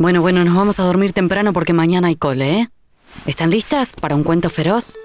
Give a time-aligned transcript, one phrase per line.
[0.00, 2.68] Bueno, bueno, nos vamos a dormir temprano porque mañana hay cole, ¿eh?
[3.26, 4.96] ¿Están listas para un cuento feroz?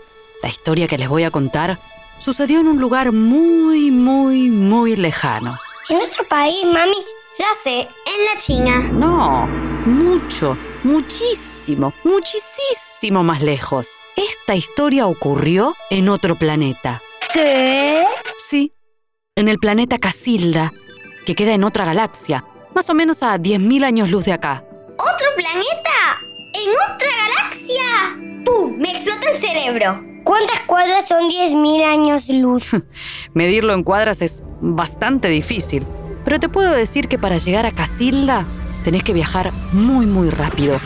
[0.43, 1.79] La historia que les voy a contar
[2.19, 5.57] sucedió en un lugar muy, muy, muy lejano.
[5.89, 6.97] En nuestro país, mami,
[7.39, 8.79] ya sé, en la China.
[8.91, 9.47] No,
[9.87, 13.99] mucho, muchísimo, muchísimo más lejos.
[14.15, 17.01] Esta historia ocurrió en otro planeta.
[17.33, 18.03] ¿Qué?
[18.37, 18.73] Sí,
[19.35, 20.71] en el planeta Casilda,
[21.25, 24.63] que queda en otra galaxia, más o menos a 10.000 años luz de acá.
[25.03, 26.21] ¿Otro planeta?
[26.53, 28.43] ¿En otra galaxia?
[28.45, 28.77] ¡Pum!
[28.77, 30.01] Me explota el cerebro.
[30.23, 32.71] ¿Cuántas cuadras son 10.000 años luz?
[33.33, 35.85] Medirlo en cuadras es bastante difícil,
[36.23, 38.45] pero te puedo decir que para llegar a Casilda
[38.85, 40.79] tenés que viajar muy muy rápido,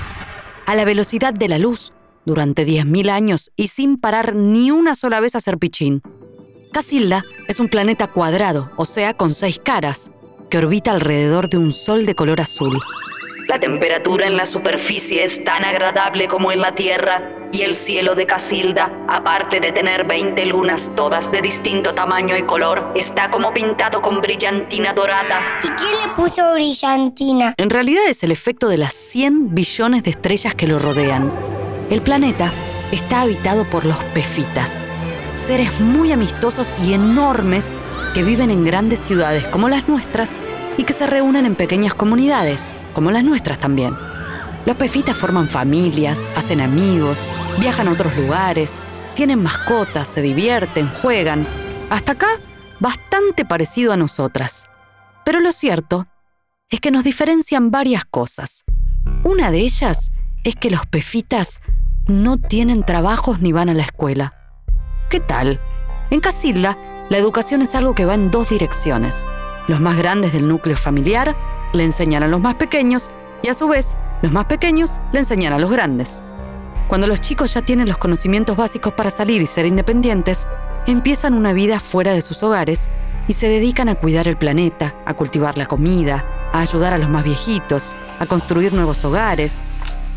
[0.65, 1.93] a la velocidad de la luz,
[2.25, 6.01] durante 10.000 años y sin parar ni una sola vez a hacer pichín.
[6.73, 10.09] Casilda es un planeta cuadrado, o sea, con seis caras,
[10.49, 12.79] que orbita alrededor de un sol de color azul.
[13.47, 18.13] La temperatura en la superficie es tan agradable como en la Tierra y el cielo
[18.13, 23.53] de Casilda, aparte de tener 20 lunas todas de distinto tamaño y color, está como
[23.53, 25.39] pintado con brillantina dorada.
[25.63, 27.53] ¿Y quién le puso brillantina?
[27.55, 31.31] En realidad es el efecto de las 100 billones de estrellas que lo rodean.
[31.89, 32.51] El planeta
[32.91, 34.85] está habitado por los pefitas,
[35.35, 37.73] seres muy amistosos y enormes
[38.13, 40.31] que viven en grandes ciudades como las nuestras
[40.77, 43.95] y que se reúnen en pequeñas comunidades, como las nuestras también.
[44.65, 47.27] Los pefitas forman familias, hacen amigos,
[47.59, 48.79] viajan a otros lugares,
[49.13, 51.45] tienen mascotas, se divierten, juegan.
[51.91, 52.27] Hasta acá,
[52.79, 54.65] bastante parecido a nosotras.
[55.23, 56.07] Pero lo cierto
[56.71, 58.63] es que nos diferencian varias cosas.
[59.23, 60.09] Una de ellas
[60.43, 61.61] es que los pefitas
[62.07, 64.33] no tienen trabajos ni van a la escuela.
[65.11, 65.61] ¿Qué tal?
[66.09, 66.75] En Casilda,
[67.11, 69.27] la educación es algo que va en dos direcciones.
[69.67, 71.35] Los más grandes del núcleo familiar
[71.73, 73.09] le enseñan a los más pequeños
[73.43, 76.23] y a su vez los más pequeños le enseñan a los grandes.
[76.87, 80.47] Cuando los chicos ya tienen los conocimientos básicos para salir y ser independientes,
[80.87, 82.87] empiezan una vida fuera de sus hogares
[83.27, 87.09] y se dedican a cuidar el planeta, a cultivar la comida, a ayudar a los
[87.09, 89.61] más viejitos, a construir nuevos hogares.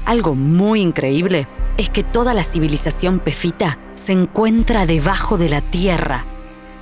[0.04, 6.25] Algo muy increíble es que toda la civilización pefita se encuentra debajo de la tierra.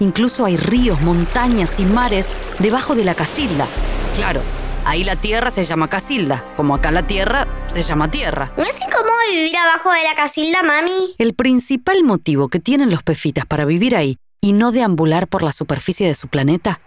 [0.01, 2.29] Incluso hay ríos, montañas y mares
[2.59, 3.67] debajo de la Casilda.
[4.15, 4.43] Claro,
[4.89, 8.53] ahí la tierra se llama Casilda, como acá la tierra se llama tierra.
[8.57, 11.15] ¿No es incómodo vivir abajo de la casilda, mami?
[11.19, 15.53] El principal motivo que tienen los pefitas para vivir ahí y no deambular por la
[15.53, 16.81] superficie de su planeta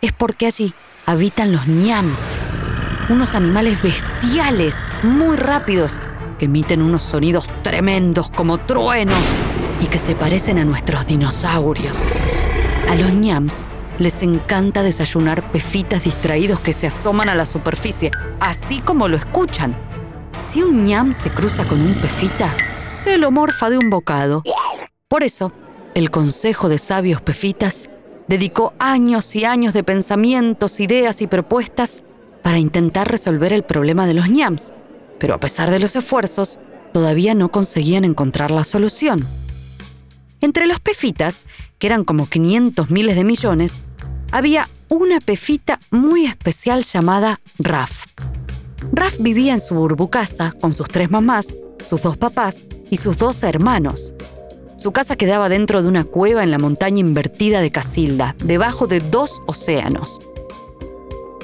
[0.00, 0.72] es porque allí
[1.06, 2.20] habitan los ñams,
[3.08, 6.00] unos animales bestiales, muy rápidos,
[6.38, 9.18] que emiten unos sonidos tremendos como truenos
[9.80, 11.98] y que se parecen a nuestros dinosaurios.
[12.88, 13.64] A los ñams
[13.98, 18.10] les encanta desayunar pefitas distraídos que se asoman a la superficie,
[18.40, 19.76] así como lo escuchan.
[20.38, 22.56] Si un ñam se cruza con un pefita,
[22.88, 24.42] se lo morfa de un bocado.
[25.08, 25.52] Por eso,
[25.94, 27.90] el Consejo de Sabios Pefitas
[28.28, 32.02] dedicó años y años de pensamientos, ideas y propuestas
[32.42, 34.72] para intentar resolver el problema de los ñams,
[35.18, 36.60] pero a pesar de los esfuerzos,
[36.92, 39.26] todavía no conseguían encontrar la solución.
[40.40, 41.46] Entre los pefitas,
[41.78, 43.82] que eran como 500 miles de millones,
[44.30, 48.04] había una pefita muy especial llamada Raf.
[48.92, 51.56] Raf vivía en su burbucasa con sus tres mamás,
[51.88, 54.14] sus dos papás y sus dos hermanos.
[54.76, 59.00] Su casa quedaba dentro de una cueva en la montaña invertida de Casilda, debajo de
[59.00, 60.20] dos océanos.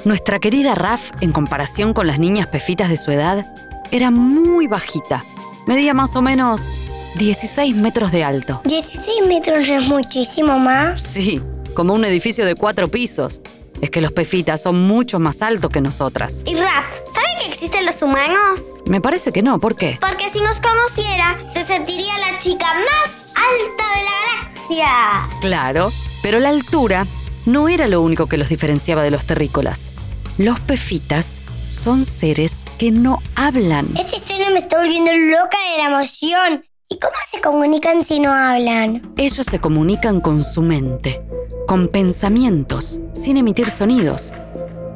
[0.04, 3.44] Nuestra querida Raf, en comparación con las niñas pefitas de su edad,
[3.90, 5.24] era muy bajita.
[5.66, 6.74] Medía más o menos
[7.16, 8.60] 16 metros de alto.
[8.64, 11.00] 16 metros no es muchísimo más.
[11.00, 11.40] Sí,
[11.74, 13.40] como un edificio de cuatro pisos.
[13.80, 16.42] Es que los pefitas son mucho más altos que nosotras.
[16.46, 18.72] Y Raf, ¿sabe que existen los humanos?
[18.86, 19.98] Me parece que no, ¿por qué?
[20.00, 25.38] Porque si nos conociera, se sentiría la chica más alta de la galaxia.
[25.40, 25.92] Claro,
[26.22, 27.06] pero la altura
[27.46, 29.90] no era lo único que los diferenciaba de los terrícolas.
[30.38, 33.88] Los pefitas son seres que no hablan.
[33.98, 36.64] Esta historia me está volviendo loca de la emoción.
[36.94, 39.02] ¿Y cómo se comunican si no hablan?
[39.16, 41.20] Ellos se comunican con su mente,
[41.66, 44.32] con pensamientos, sin emitir sonidos.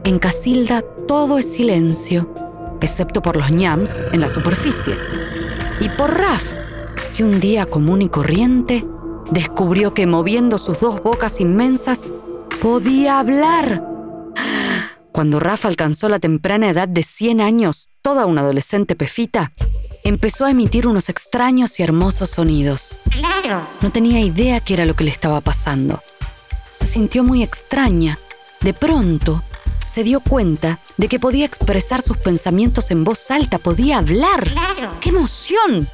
[0.04, 2.32] En Casilda todo es silencio,
[2.80, 4.94] excepto por los ñams en la superficie.
[5.80, 6.52] Y por Raf,
[7.16, 8.84] que un día común y corriente
[9.32, 12.12] descubrió que moviendo sus dos bocas inmensas
[12.60, 13.82] podía hablar.
[15.10, 19.50] Cuando Raf alcanzó la temprana edad de 100 años, toda una adolescente pefita,
[20.08, 22.98] empezó a emitir unos extraños y hermosos sonidos.
[23.10, 23.66] Claro.
[23.80, 26.02] No tenía idea qué era lo que le estaba pasando.
[26.72, 28.18] Se sintió muy extraña.
[28.60, 29.42] De pronto,
[29.86, 34.48] se dio cuenta de que podía expresar sus pensamientos en voz alta, podía hablar.
[35.00, 35.88] ¡Qué emoción!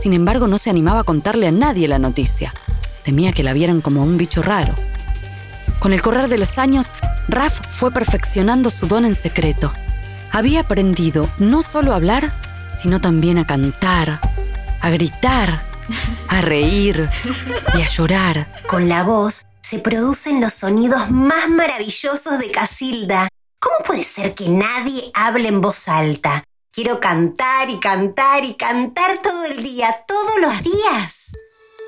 [0.00, 2.54] Sin embargo, no se animaba a contarle a nadie la noticia.
[3.04, 4.74] Temía que la vieran como un bicho raro.
[5.78, 6.88] Con el correr de los años,
[7.28, 9.72] Raf fue perfeccionando su don en secreto.
[10.32, 12.32] Había aprendido no solo a hablar,
[12.80, 14.20] sino también a cantar,
[14.80, 15.62] a gritar,
[16.28, 17.08] a reír
[17.74, 18.62] y a llorar.
[18.66, 23.28] Con la voz se producen los sonidos más maravillosos de Casilda.
[23.58, 26.44] ¿Cómo puede ser que nadie hable en voz alta?
[26.72, 31.32] Quiero cantar y cantar y cantar todo el día, todos los días.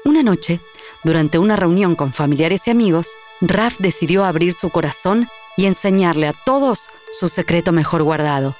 [0.05, 0.61] Una noche,
[1.05, 3.09] durante una reunión con familiares y amigos,
[3.41, 6.89] Raf decidió abrir su corazón y enseñarle a todos
[7.19, 8.57] su secreto mejor guardado.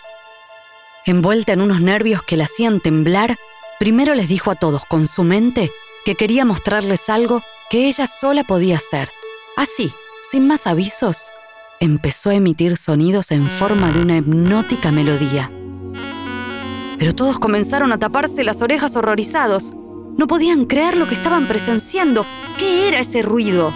[1.05, 3.37] Envuelta en unos nervios que la hacían temblar,
[3.81, 5.73] primero les dijo a todos con su mente
[6.05, 9.11] que quería mostrarles algo que ella sola podía hacer.
[9.57, 9.93] Así,
[10.31, 11.31] sin más avisos,
[11.81, 15.51] empezó a emitir sonidos en forma de una hipnótica melodía.
[16.99, 19.73] Pero todos comenzaron a taparse las orejas horrorizados.
[20.17, 22.25] No podían creer lo que estaban presenciando.
[22.59, 23.73] ¿Qué era ese ruido?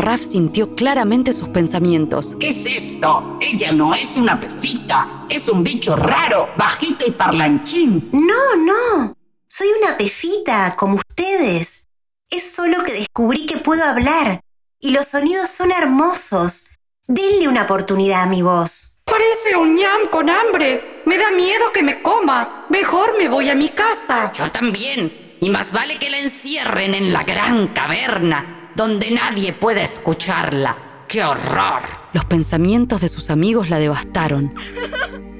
[0.00, 2.34] Raf sintió claramente sus pensamientos.
[2.40, 3.38] ¿Qué es esto?
[3.38, 8.08] Ella no es una pefita, es un bicho raro, bajito y parlanchín.
[8.10, 9.14] No, no.
[9.46, 11.86] Soy una pefita, como ustedes.
[12.30, 14.40] Es solo que descubrí que puedo hablar
[14.80, 16.70] y los sonidos son hermosos.
[17.06, 18.96] Denle una oportunidad a mi voz.
[19.04, 21.02] Parece un ñam con hambre.
[21.04, 22.66] Me da miedo que me coma.
[22.70, 24.32] Mejor me voy a mi casa.
[24.32, 25.36] Yo también.
[25.42, 30.74] Y más vale que la encierren en la gran caverna donde nadie pueda escucharla.
[31.06, 31.82] ¡Qué horror!
[32.14, 34.54] Los pensamientos de sus amigos la devastaron.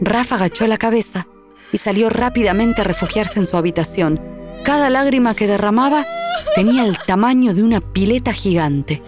[0.02, 1.26] Rafa agachó la cabeza
[1.72, 4.20] y salió rápidamente a refugiarse en su habitación.
[4.62, 6.04] Cada lágrima que derramaba
[6.54, 9.02] tenía el tamaño de una pileta gigante.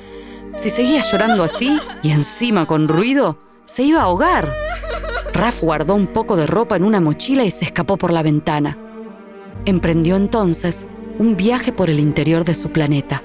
[0.57, 3.37] Si seguía llorando así y encima con ruido,
[3.67, 4.51] se iba a ahogar.
[5.35, 8.79] Raf guardó un poco de ropa en una mochila y se escapó por la ventana.
[9.67, 10.87] Emprendió entonces
[11.19, 13.23] un viaje por el interior de su planeta.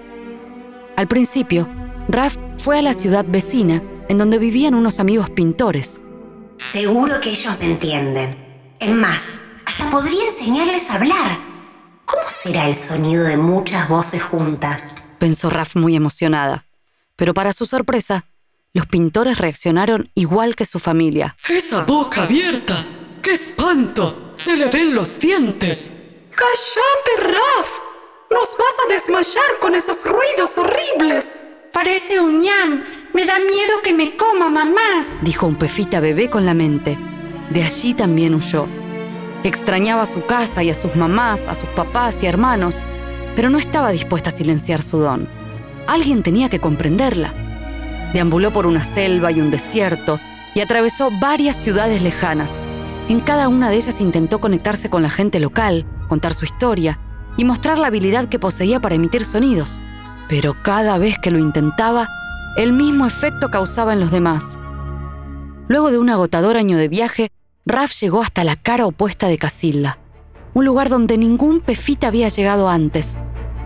[0.98, 1.70] Al principio,
[2.10, 6.02] Raf fue a la ciudad vecina, en donde vivían unos amigos pintores.
[6.58, 8.36] Seguro que ellos me entienden.
[8.80, 11.38] Es más, hasta podría enseñarles a hablar.
[12.04, 14.96] ¿Cómo será el sonido de muchas voces juntas?
[15.20, 16.66] Pensó Raf muy emocionada.
[17.16, 18.26] Pero para su sorpresa,
[18.74, 21.38] los pintores reaccionaron igual que su familia.
[21.48, 22.84] ¡Esa boca abierta!
[23.22, 24.34] ¡Qué espanto!
[24.34, 25.92] ¡Se le ven los dientes!
[26.32, 27.87] ¡Cállate, Raf!
[29.08, 31.44] ¡Nos vas a desmayar con esos ruidos horribles!
[31.72, 32.84] Parece un ñam.
[33.14, 35.20] Me da miedo que me coma, mamás.
[35.22, 36.98] Dijo un pefita bebé con la mente.
[37.50, 38.68] De allí también huyó.
[39.44, 42.84] Extrañaba su casa y a sus mamás, a sus papás y hermanos,
[43.36, 45.28] pero no estaba dispuesta a silenciar su don.
[45.88, 47.34] Alguien tenía que comprenderla.
[48.14, 50.20] Deambuló por una selva y un desierto
[50.56, 52.62] y atravesó varias ciudades lejanas.
[53.10, 57.00] En cada una de ellas intentó conectarse con la gente local, contar su historia
[57.38, 59.80] y mostrar la habilidad que poseía para emitir sonidos.
[60.28, 62.10] Pero cada vez que lo intentaba,
[62.58, 64.60] el mismo efecto causaba en los demás.
[65.68, 67.30] Luego de un agotador año de viaje,
[67.66, 70.00] Raf llegó hasta la cara opuesta de Casilda,
[70.54, 73.18] un lugar donde ningún pefita había llegado antes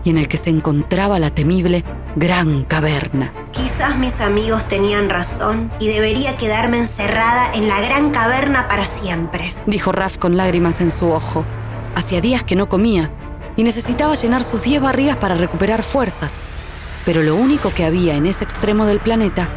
[0.04, 1.84] y en el que se encontraba la temible
[2.16, 3.32] Gran Caverna.
[3.52, 9.54] Quizás mis amigos tenían razón y debería quedarme encerrada en la Gran Caverna para siempre,
[9.66, 11.44] dijo Raf con lágrimas en su ojo.
[11.94, 13.10] Hacía días que no comía
[13.56, 16.40] y necesitaba llenar sus diez barrigas para recuperar fuerzas.
[17.04, 19.48] Pero lo único que había en ese extremo del planeta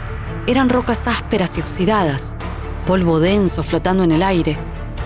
[0.48, 2.36] eran rocas ásperas y oxidadas,
[2.86, 4.58] polvo denso flotando en el aire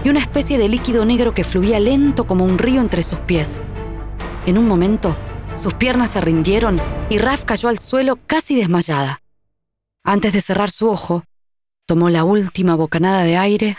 [0.04, 3.62] y una especie de líquido negro que fluía lento como un río entre sus pies.
[4.46, 5.16] En un momento,
[5.56, 6.80] sus piernas se rindieron
[7.10, 9.22] y Raf cayó al suelo casi desmayada.
[10.04, 11.24] Antes de cerrar su ojo,
[11.86, 13.78] tomó la última bocanada de aire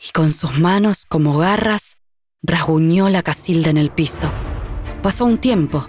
[0.00, 1.96] y con sus manos como garras
[2.44, 4.28] rasguñó la casilda en el piso.
[5.02, 5.86] Pasó un tiempo,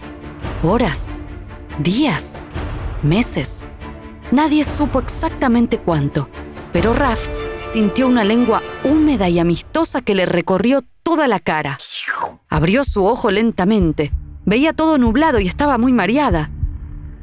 [0.64, 1.14] horas,
[1.80, 2.40] días,
[3.04, 3.64] meses.
[4.32, 6.30] Nadie supo exactamente cuánto,
[6.72, 7.28] pero Raf
[7.72, 11.78] sintió una lengua húmeda y amistosa que le recorrió toda la cara.
[12.50, 14.12] Abrió su ojo lentamente.
[14.46, 16.52] Veía todo nublado y estaba muy mareada.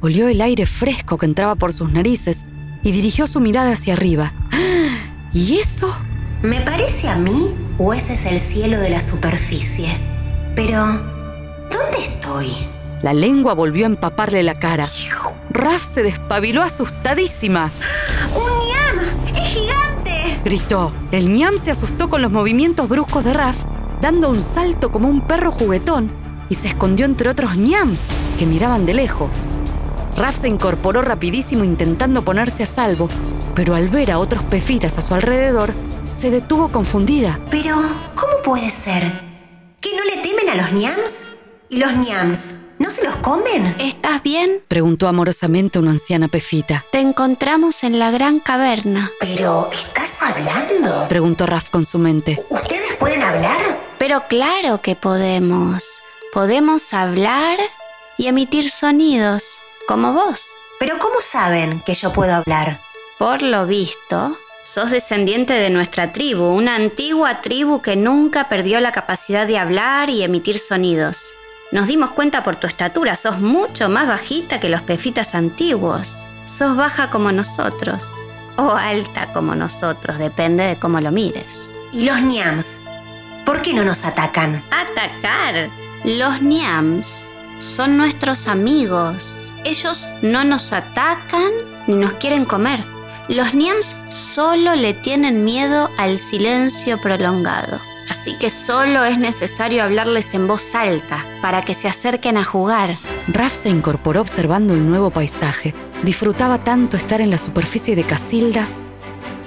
[0.00, 2.44] Olió el aire fresco que entraba por sus narices
[2.82, 4.32] y dirigió su mirada hacia arriba.
[5.32, 5.94] ¿Y eso?
[6.42, 9.96] ¿Me parece a mí o ese es el cielo de la superficie?
[10.56, 12.48] Pero, ¿dónde estoy?
[13.00, 14.88] La lengua volvió a empaparle la cara.
[15.50, 17.70] Raf se despabiló asustadísima.
[18.34, 19.36] ¡Un ñam!
[19.36, 20.40] ¡Es gigante!
[20.44, 20.92] Gritó.
[21.12, 23.62] El ñam se asustó con los movimientos bruscos de Raf,
[24.00, 26.10] dando un salto como un perro juguetón
[26.48, 28.08] y se escondió entre otros ñams
[28.40, 29.46] que miraban de lejos.
[30.16, 33.06] Raf se incorporó rapidísimo intentando ponerse a salvo,
[33.54, 35.72] pero al ver a otros pefitas a su alrededor,
[36.12, 37.40] se detuvo confundida.
[37.50, 37.76] Pero,
[38.14, 39.02] ¿cómo puede ser?
[39.80, 41.34] ¿Que no le temen a los ñams?
[41.70, 43.74] ¿Y los ñams no se los comen?
[43.78, 44.60] ¿Estás bien?
[44.68, 46.84] Preguntó amorosamente una anciana pefita.
[46.92, 49.10] Te encontramos en la gran caverna.
[49.20, 51.08] Pero, ¿estás hablando?
[51.08, 52.38] Preguntó Raf con su mente.
[52.50, 53.58] ¿Ustedes pueden hablar?
[53.98, 55.84] Pero claro que podemos.
[56.32, 57.58] Podemos hablar
[58.18, 59.44] y emitir sonidos,
[59.86, 60.44] como vos.
[60.80, 62.80] Pero ¿cómo saben que yo puedo hablar?
[63.18, 68.92] Por lo visto, sos descendiente de nuestra tribu, una antigua tribu que nunca perdió la
[68.92, 71.34] capacidad de hablar y emitir sonidos.
[71.72, 76.24] Nos dimos cuenta por tu estatura, sos mucho más bajita que los pefitas antiguos.
[76.44, 78.04] Sos baja como nosotros,
[78.56, 81.70] o alta como nosotros, depende de cómo lo mires.
[81.92, 82.82] ¿Y los ñams?
[83.44, 84.62] ¿Por qué no nos atacan?
[84.70, 85.68] Atacar.
[86.04, 87.28] Los Niams
[87.58, 89.50] son nuestros amigos.
[89.64, 91.50] Ellos no nos atacan
[91.86, 92.84] ni nos quieren comer.
[93.28, 97.78] Los Niams solo le tienen miedo al silencio prolongado.
[98.10, 102.90] Así que solo es necesario hablarles en voz alta para que se acerquen a jugar.
[103.28, 105.72] Raf se incorporó observando el nuevo paisaje.
[106.02, 108.66] Disfrutaba tanto estar en la superficie de Casilda.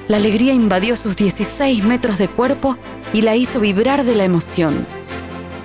[0.07, 2.77] La alegría invadió sus 16 metros de cuerpo
[3.11, 4.87] y la hizo vibrar de la emoción.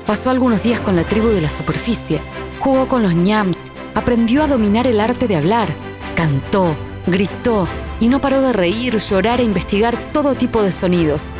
[0.04, 2.20] Pasó algunos días con la tribu de la superficie,
[2.58, 3.58] jugó con los ñams,
[3.94, 5.68] aprendió a dominar el arte de hablar,
[6.16, 6.74] cantó,
[7.06, 7.68] gritó
[8.00, 11.32] y no paró de reír, llorar e investigar todo tipo de sonidos.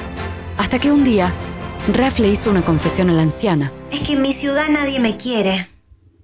[0.58, 1.32] Hasta que un día,
[1.92, 3.72] Raf le hizo una confesión a la anciana.
[3.90, 5.68] Es que en mi ciudad nadie me quiere.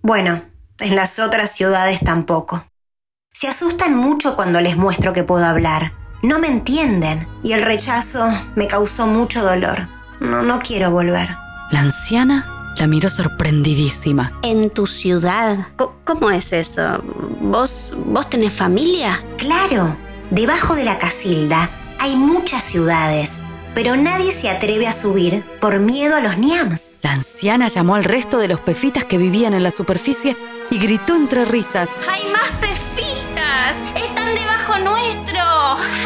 [0.02, 0.42] Bueno,
[0.78, 2.64] en las otras ciudades tampoco.
[3.32, 5.92] Se asustan mucho cuando les muestro que puedo hablar.
[6.22, 9.88] No me entienden y el rechazo me causó mucho dolor.
[10.20, 11.28] No, no quiero volver.
[11.70, 14.32] La anciana la miró sorprendidísima.
[14.42, 15.66] ¿En tu ciudad?
[16.04, 17.02] ¿Cómo es eso?
[17.40, 19.22] ¿Vos, vos tenés familia?
[19.38, 19.96] Claro,
[20.30, 23.32] debajo de la Casilda hay muchas ciudades,
[23.74, 26.98] pero nadie se atreve a subir por miedo a los ñams.
[27.02, 30.36] La anciana llamó al resto de los pefitas que vivían en la superficie
[30.70, 31.90] y gritó entre risas.
[32.10, 33.76] ¡Hay más pefitas!
[33.94, 35.42] ¡Están debajo nuestro!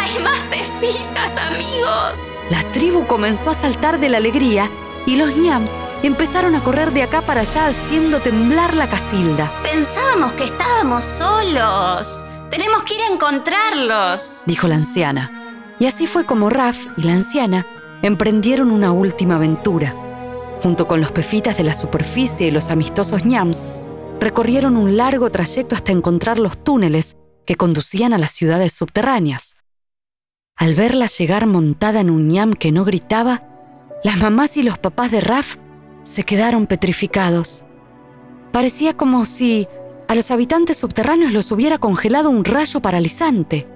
[0.00, 2.18] ¡Hay más pefitas, amigos!
[2.50, 4.70] La tribu comenzó a saltar de la alegría
[5.06, 5.70] y los ñams
[6.02, 9.50] empezaron a correr de acá para allá haciendo temblar la casilda.
[9.62, 12.24] Pensábamos que estábamos solos.
[12.50, 14.42] Tenemos que ir a encontrarlos.
[14.44, 15.76] dijo la anciana.
[15.78, 17.64] Y así fue como Raf y la anciana
[18.02, 19.94] emprendieron una última aventura.
[20.60, 23.68] Junto con los pefitas de la superficie y los amistosos ñams,
[24.18, 27.16] recorrieron un largo trayecto hasta encontrar los túneles
[27.46, 29.54] que conducían a las ciudades subterráneas.
[30.56, 33.40] Al verla llegar montada en un ñam que no gritaba,
[34.02, 35.56] las mamás y los papás de Raf
[36.02, 37.64] se quedaron petrificados.
[38.52, 39.68] Parecía como si
[40.10, 43.68] a los habitantes subterráneos los hubiera congelado un rayo paralizante.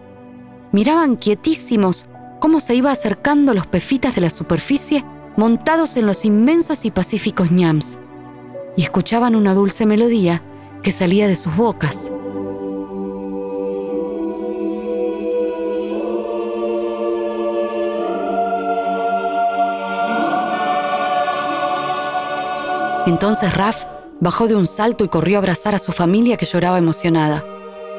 [0.73, 2.07] Miraban quietísimos
[2.41, 5.05] cómo se iba acercando los pefitas de la superficie
[5.37, 8.01] montados en los inmensos y pacíficos ñams,
[8.77, 10.43] y escuchaban una dulce melodía
[10.83, 12.11] que salía de sus bocas.
[23.07, 23.94] Entonces Raf
[24.25, 27.45] bajó de un salto y corrió a abrazar a su familia que lloraba emocionada.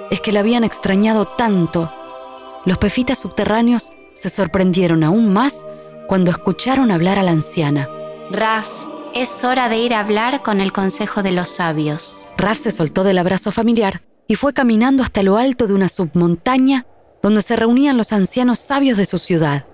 [0.10, 1.94] Es que la habían extrañado tanto.
[2.65, 5.65] Los pefitas subterráneos se sorprendieron aún más
[6.08, 7.88] cuando escucharon hablar a la anciana.
[8.32, 8.67] Raf,
[9.13, 12.27] es hora de ir a hablar con el Consejo de los Sabios.
[12.38, 16.88] Raf se soltó del abrazo familiar y fue caminando hasta lo alto de una submontaña
[17.22, 19.65] donde se reunían los ancianos sabios de su ciudad.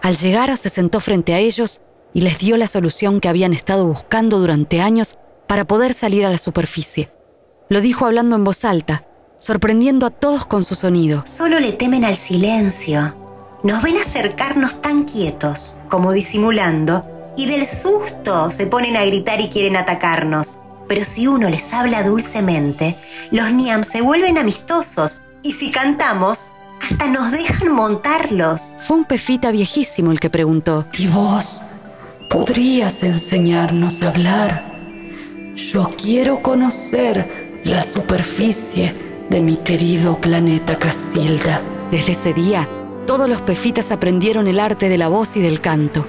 [0.00, 1.82] Al llegar se sentó frente a ellos
[2.14, 6.30] y les dio la solución que habían estado buscando durante años para poder salir a
[6.30, 7.10] la superficie.
[7.68, 9.04] Lo dijo hablando en voz alta,
[9.38, 11.22] sorprendiendo a todos con su sonido.
[11.26, 13.14] Solo le temen al silencio.
[13.62, 17.04] Nos ven acercarnos tan quietos, como disimulando,
[17.36, 20.58] y del susto se ponen a gritar y quieren atacarnos.
[20.88, 22.96] Pero si uno les habla dulcemente,
[23.30, 28.72] los Niam se vuelven amistosos, y si cantamos, hasta nos dejan montarlos.
[28.86, 30.86] Fue un pefita viejísimo el que preguntó.
[30.96, 31.60] ¿Y vos
[32.30, 34.75] podrías enseñarnos a hablar?
[35.56, 38.94] Yo quiero conocer la superficie
[39.30, 41.62] de mi querido planeta Casilda.
[41.90, 42.68] Desde ese día,
[43.06, 46.04] todos los pefitas aprendieron el arte de la voz y del canto.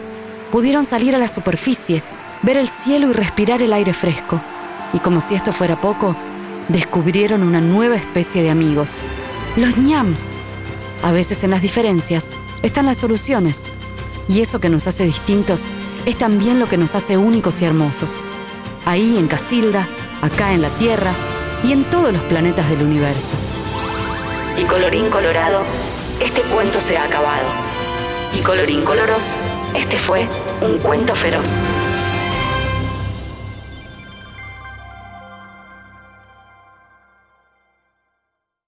[0.51, 2.03] Pudieron salir a la superficie,
[2.41, 4.41] ver el cielo y respirar el aire fresco.
[4.91, 6.13] Y como si esto fuera poco,
[6.67, 8.97] descubrieron una nueva especie de amigos,
[9.55, 10.19] los ñams.
[11.03, 12.31] A veces en las diferencias
[12.63, 13.63] están las soluciones.
[14.27, 15.61] Y eso que nos hace distintos
[16.05, 18.21] es también lo que nos hace únicos y hermosos.
[18.87, 19.85] Ahí en Casilda,
[20.21, 21.11] acá en la Tierra
[21.61, 23.33] y en todos los planetas del universo.
[24.57, 25.63] Y colorín colorado,
[26.21, 27.49] este cuento se ha acabado.
[28.33, 29.33] Y colorín coloros,
[29.73, 30.25] este fue
[30.61, 31.49] un cuento feroz.